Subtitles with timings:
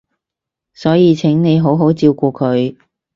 [0.73, 2.75] 所以請你好好照顧佢